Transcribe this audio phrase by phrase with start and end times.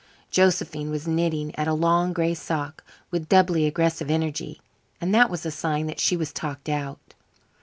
[0.31, 4.59] Josephine was knitting at a long gray sock with doubly aggressive energy,
[4.99, 7.13] and that was a sign that she was talked out.